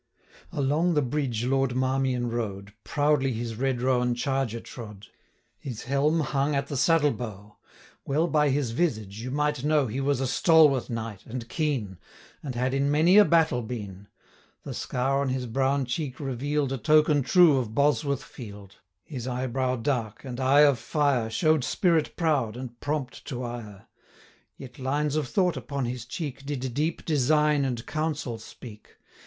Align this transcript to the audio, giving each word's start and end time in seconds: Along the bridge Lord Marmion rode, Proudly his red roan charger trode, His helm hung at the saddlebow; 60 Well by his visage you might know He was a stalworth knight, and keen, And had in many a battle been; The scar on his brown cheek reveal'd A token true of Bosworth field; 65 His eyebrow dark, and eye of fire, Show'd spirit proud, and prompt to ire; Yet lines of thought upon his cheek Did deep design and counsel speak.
Along 0.51 0.95
the 0.95 1.03
bridge 1.03 1.45
Lord 1.45 1.75
Marmion 1.75 2.31
rode, 2.31 2.73
Proudly 2.83 3.33
his 3.33 3.53
red 3.53 3.83
roan 3.83 4.15
charger 4.15 4.59
trode, 4.59 5.05
His 5.59 5.83
helm 5.83 6.21
hung 6.21 6.55
at 6.55 6.65
the 6.69 6.75
saddlebow; 6.75 7.57
60 7.61 7.97
Well 8.07 8.25
by 8.25 8.49
his 8.49 8.71
visage 8.71 9.21
you 9.21 9.29
might 9.29 9.63
know 9.63 9.85
He 9.85 10.01
was 10.01 10.19
a 10.19 10.25
stalworth 10.25 10.89
knight, 10.89 11.23
and 11.27 11.47
keen, 11.47 11.99
And 12.41 12.55
had 12.55 12.73
in 12.73 12.89
many 12.89 13.19
a 13.19 13.25
battle 13.25 13.61
been; 13.61 14.07
The 14.63 14.73
scar 14.73 15.21
on 15.21 15.29
his 15.29 15.45
brown 15.45 15.85
cheek 15.85 16.19
reveal'd 16.19 16.71
A 16.71 16.79
token 16.79 17.21
true 17.21 17.57
of 17.59 17.75
Bosworth 17.75 18.23
field; 18.23 18.77
65 19.03 19.03
His 19.03 19.27
eyebrow 19.27 19.75
dark, 19.75 20.25
and 20.25 20.39
eye 20.39 20.61
of 20.61 20.79
fire, 20.79 21.29
Show'd 21.29 21.63
spirit 21.63 22.15
proud, 22.15 22.57
and 22.57 22.79
prompt 22.79 23.23
to 23.25 23.43
ire; 23.43 23.87
Yet 24.57 24.79
lines 24.79 25.15
of 25.15 25.27
thought 25.27 25.55
upon 25.55 25.85
his 25.85 26.05
cheek 26.07 26.43
Did 26.43 26.73
deep 26.73 27.05
design 27.05 27.63
and 27.63 27.85
counsel 27.85 28.39
speak. 28.39 28.95